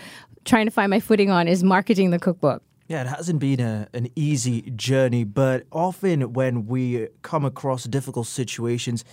trying 0.45 0.67
to 0.67 0.71
find 0.71 0.91
my 0.91 1.01
footing 1.01 1.31
on 1.31 1.49
is 1.49 1.63
marketing 1.63 2.11
the 2.11 2.19
cookbook. 2.19 2.63
Yeah, 2.89 3.03
it 3.03 3.07
hasn't 3.07 3.39
been 3.39 3.61
a, 3.61 3.89
an 3.95 4.09
easy 4.15 4.63
journey, 4.73 5.25
but 5.25 5.65
often 5.73 6.35
when 6.35 6.67
we 6.67 7.09
come 7.23 7.45
across 7.45 7.85
difficult 7.85 8.27
situations, 8.27 9.05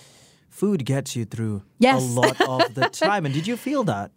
food 0.50 0.86
gets 0.86 1.16
you 1.16 1.26
through 1.26 1.64
yes. 1.80 2.02
a 2.02 2.06
lot 2.06 2.42
of 2.42 2.74
the 2.74 2.82
time. 2.92 3.26
and 3.26 3.34
did 3.34 3.48
you 3.48 3.56
feel 3.58 3.84
that? 3.86 4.12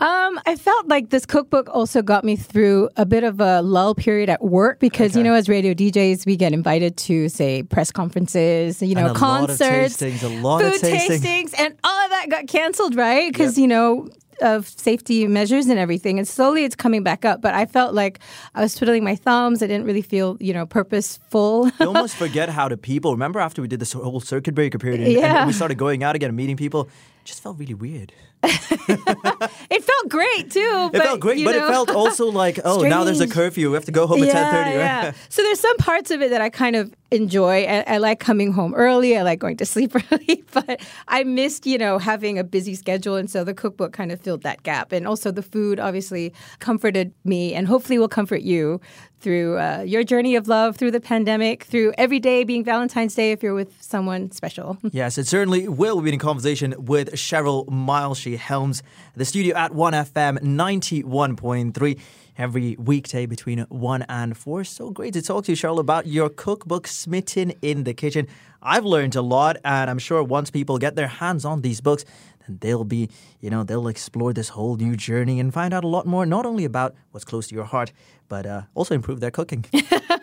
Um, 0.00 0.40
I 0.46 0.54
felt 0.54 0.86
like 0.86 1.10
this 1.10 1.26
cookbook 1.26 1.68
also 1.70 2.02
got 2.02 2.24
me 2.24 2.36
through 2.36 2.88
a 2.96 3.04
bit 3.04 3.24
of 3.24 3.40
a 3.40 3.62
lull 3.62 3.94
period 3.96 4.28
at 4.30 4.42
work 4.42 4.78
because 4.78 5.12
okay. 5.12 5.18
you 5.18 5.24
know, 5.24 5.34
as 5.34 5.48
radio 5.48 5.74
DJs, 5.74 6.24
we 6.24 6.36
get 6.36 6.52
invited 6.52 6.96
to 6.98 7.28
say 7.28 7.64
press 7.64 7.90
conferences, 7.90 8.80
you 8.80 8.94
know, 8.94 9.12
concerts, 9.12 9.96
tastings, 9.96 10.22
a 10.22 10.28
lot 10.40 10.62
food 10.62 10.74
of 10.74 10.80
tastings. 10.80 11.18
tastings, 11.18 11.54
and 11.58 11.74
all 11.82 12.04
of 12.04 12.10
that 12.10 12.26
got 12.30 12.46
canceled, 12.46 12.94
right? 12.94 13.32
Because 13.32 13.58
yep. 13.58 13.62
you 13.62 13.68
know, 13.68 14.08
of 14.42 14.68
safety 14.68 15.26
measures 15.26 15.66
and 15.66 15.78
everything. 15.78 16.18
And 16.18 16.26
slowly 16.26 16.64
it's 16.64 16.76
coming 16.76 17.02
back 17.02 17.24
up. 17.24 17.40
But 17.40 17.54
I 17.54 17.66
felt 17.66 17.94
like 17.94 18.20
I 18.54 18.62
was 18.62 18.74
twiddling 18.74 19.04
my 19.04 19.16
thumbs. 19.16 19.62
I 19.62 19.66
didn't 19.66 19.86
really 19.86 20.02
feel, 20.02 20.36
you 20.40 20.52
know, 20.52 20.66
purposeful. 20.66 21.70
you 21.80 21.86
almost 21.86 22.16
forget 22.16 22.48
how 22.48 22.68
to 22.68 22.76
people. 22.76 23.12
Remember 23.12 23.40
after 23.40 23.62
we 23.62 23.68
did 23.68 23.80
this 23.80 23.92
whole 23.92 24.20
circuit 24.20 24.54
breaker 24.54 24.78
period 24.78 25.00
and, 25.00 25.12
yeah. 25.12 25.38
and 25.38 25.46
we 25.46 25.52
started 25.52 25.78
going 25.78 26.02
out 26.02 26.16
again 26.16 26.28
and 26.28 26.36
meeting 26.36 26.56
people, 26.56 26.82
it 26.82 27.24
just 27.24 27.42
felt 27.42 27.58
really 27.58 27.74
weird. 27.74 28.12
it 28.42 29.84
felt 29.84 30.08
great 30.08 30.50
too. 30.50 30.90
It 30.92 31.02
felt 31.02 31.20
great, 31.20 31.44
but 31.44 31.56
know, 31.56 31.66
it 31.66 31.70
felt 31.70 31.90
also 31.90 32.26
like, 32.30 32.60
oh, 32.64 32.78
strange. 32.78 32.90
now 32.90 33.04
there's 33.04 33.20
a 33.20 33.26
curfew. 33.26 33.70
We 33.70 33.74
have 33.74 33.84
to 33.86 33.92
go 33.92 34.06
home 34.06 34.22
at 34.22 34.30
ten 34.30 34.52
thirty. 34.52 34.76
Right? 34.76 34.84
Yeah. 34.84 35.12
So 35.30 35.42
there's 35.42 35.60
some 35.60 35.76
parts 35.76 36.10
of 36.10 36.22
it 36.22 36.30
that 36.30 36.40
I 36.40 36.48
kind 36.48 36.74
of 36.74 36.92
enjoy. 37.10 37.64
I, 37.64 37.84
I, 37.86 37.98
like 37.98 38.18
coming 38.18 38.52
home 38.52 38.74
early. 38.74 39.16
I 39.16 39.22
like 39.22 39.38
going 39.38 39.56
to 39.58 39.66
sleep 39.66 39.94
early, 39.94 40.44
but 40.52 40.80
I 41.06 41.24
missed, 41.24 41.66
you 41.66 41.78
know, 41.78 41.98
having 41.98 42.38
a 42.38 42.44
busy 42.44 42.74
schedule, 42.74 43.16
and 43.16 43.30
so 43.30 43.44
the 43.44 43.54
cookbook 43.54 43.92
kind 43.92 44.12
of 44.12 44.20
filled 44.20 44.42
that 44.42 44.62
gap. 44.62 44.92
And 44.92 45.06
also 45.06 45.30
the 45.30 45.42
food 45.42 45.80
obviously 45.80 46.32
comforted 46.58 47.12
me, 47.24 47.54
and 47.54 47.66
hopefully 47.66 47.98
will 47.98 48.08
comfort 48.08 48.42
you 48.42 48.80
through 49.20 49.58
uh, 49.58 49.82
your 49.84 50.04
journey 50.04 50.36
of 50.36 50.46
love, 50.48 50.76
through 50.76 50.92
the 50.92 51.00
pandemic, 51.00 51.64
through 51.64 51.92
every 51.98 52.20
day 52.20 52.44
being 52.44 52.62
Valentine's 52.62 53.14
Day 53.14 53.32
if 53.32 53.42
you're 53.42 53.54
with 53.54 53.74
someone 53.82 54.30
special. 54.30 54.78
yes, 54.92 55.18
it 55.18 55.26
certainly 55.26 55.66
will 55.66 56.00
be 56.00 56.12
in 56.12 56.18
conversation 56.18 56.74
with 56.78 57.12
Cheryl 57.12 57.68
Miles. 57.68 58.18
Helms 58.36 58.82
the 59.16 59.24
studio 59.24 59.56
at 59.56 59.72
1FM 59.72 60.40
91.3 60.40 62.00
every 62.36 62.76
weekday 62.76 63.26
between 63.26 63.60
1 63.68 64.02
and 64.08 64.36
4. 64.36 64.64
So 64.64 64.90
great 64.90 65.14
to 65.14 65.22
talk 65.22 65.44
to 65.44 65.52
you, 65.52 65.56
Cheryl, 65.56 65.78
about 65.78 66.06
your 66.06 66.28
cookbook, 66.28 66.86
Smitten 66.86 67.52
in 67.62 67.84
the 67.84 67.94
Kitchen. 67.94 68.28
I've 68.62 68.84
learned 68.84 69.16
a 69.16 69.22
lot, 69.22 69.56
and 69.64 69.90
I'm 69.90 69.98
sure 69.98 70.22
once 70.22 70.50
people 70.50 70.78
get 70.78 70.96
their 70.96 71.08
hands 71.08 71.44
on 71.44 71.62
these 71.62 71.80
books, 71.80 72.04
then 72.46 72.58
they'll 72.60 72.84
be, 72.84 73.08
you 73.40 73.50
know, 73.50 73.62
they'll 73.64 73.88
explore 73.88 74.32
this 74.32 74.50
whole 74.50 74.76
new 74.76 74.96
journey 74.96 75.40
and 75.40 75.52
find 75.52 75.74
out 75.74 75.84
a 75.84 75.88
lot 75.88 76.06
more, 76.06 76.26
not 76.26 76.46
only 76.46 76.64
about 76.64 76.94
what's 77.12 77.24
close 77.24 77.48
to 77.48 77.54
your 77.54 77.64
heart, 77.64 77.92
but 78.28 78.46
uh, 78.46 78.62
also 78.74 78.94
improve 78.94 79.20
their 79.20 79.30
cooking. 79.30 79.64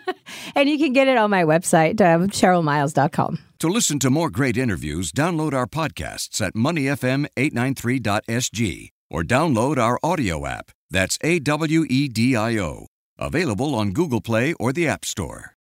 and 0.56 0.70
you 0.70 0.78
can 0.78 0.94
get 0.94 1.08
it 1.08 1.18
on 1.18 1.30
my 1.30 1.44
website, 1.44 2.00
um, 2.02 2.30
CherylMiles.com. 2.30 3.40
To 3.60 3.68
listen 3.68 4.00
to 4.00 4.10
more 4.10 4.30
great 4.30 4.58
interviews, 4.58 5.12
download 5.12 5.54
our 5.54 5.68
podcasts 5.68 6.42
at 6.42 6.54
moneyfm893.sg 6.54 8.90
or 9.10 9.24
download 9.24 9.78
our 9.78 10.00
audio 10.04 10.46
app. 10.46 10.72
That's 10.90 11.18
A 11.22 11.40
W 11.40 11.86
E 11.90 12.08
D 12.08 12.36
I 12.36 12.58
O. 12.58 12.88
Available 13.18 13.74
on 13.76 13.92
Google 13.92 14.22
Play 14.22 14.54
or 14.60 14.74
the 14.74 14.88
App 14.88 15.06
Store. 15.06 15.52